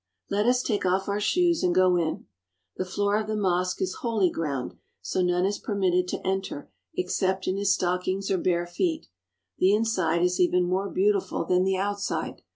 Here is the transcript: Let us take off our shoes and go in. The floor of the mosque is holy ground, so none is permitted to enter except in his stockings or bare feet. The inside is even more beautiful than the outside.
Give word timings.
Let 0.31 0.47
us 0.47 0.63
take 0.63 0.83
off 0.83 1.07
our 1.07 1.19
shoes 1.19 1.61
and 1.61 1.75
go 1.75 1.95
in. 1.95 2.25
The 2.75 2.85
floor 2.85 3.19
of 3.19 3.27
the 3.27 3.35
mosque 3.35 3.83
is 3.83 3.97
holy 4.01 4.31
ground, 4.31 4.73
so 4.99 5.21
none 5.21 5.45
is 5.45 5.59
permitted 5.59 6.07
to 6.07 6.25
enter 6.27 6.71
except 6.97 7.47
in 7.47 7.55
his 7.55 7.71
stockings 7.75 8.31
or 8.31 8.39
bare 8.39 8.65
feet. 8.65 9.09
The 9.59 9.75
inside 9.75 10.23
is 10.23 10.39
even 10.39 10.63
more 10.63 10.89
beautiful 10.89 11.45
than 11.45 11.65
the 11.65 11.77
outside. 11.77 12.41